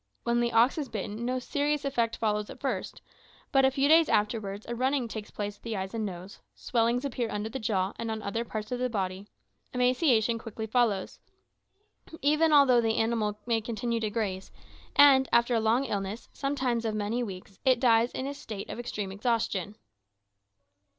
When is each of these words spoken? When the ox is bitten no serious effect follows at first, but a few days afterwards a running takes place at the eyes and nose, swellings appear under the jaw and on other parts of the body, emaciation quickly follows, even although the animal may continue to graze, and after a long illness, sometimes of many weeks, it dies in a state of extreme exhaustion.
When 0.23 0.39
the 0.39 0.51
ox 0.51 0.79
is 0.79 0.89
bitten 0.89 1.25
no 1.25 1.37
serious 1.37 1.85
effect 1.85 2.17
follows 2.17 2.49
at 2.49 2.59
first, 2.59 3.03
but 3.51 3.65
a 3.65 3.69
few 3.69 3.87
days 3.87 4.09
afterwards 4.09 4.65
a 4.67 4.73
running 4.73 5.07
takes 5.07 5.29
place 5.29 5.57
at 5.57 5.61
the 5.61 5.77
eyes 5.77 5.93
and 5.93 6.03
nose, 6.03 6.39
swellings 6.55 7.05
appear 7.05 7.29
under 7.29 7.49
the 7.49 7.59
jaw 7.59 7.93
and 7.99 8.09
on 8.09 8.23
other 8.23 8.43
parts 8.43 8.71
of 8.71 8.79
the 8.79 8.89
body, 8.89 9.27
emaciation 9.75 10.39
quickly 10.39 10.65
follows, 10.65 11.19
even 12.19 12.51
although 12.51 12.81
the 12.81 12.97
animal 12.97 13.37
may 13.45 13.61
continue 13.61 13.99
to 13.99 14.09
graze, 14.09 14.51
and 14.95 15.29
after 15.31 15.53
a 15.53 15.59
long 15.59 15.85
illness, 15.85 16.29
sometimes 16.33 16.83
of 16.83 16.95
many 16.95 17.21
weeks, 17.21 17.59
it 17.63 17.79
dies 17.79 18.11
in 18.11 18.25
a 18.25 18.33
state 18.33 18.71
of 18.71 18.79
extreme 18.79 19.11
exhaustion. 19.11 19.75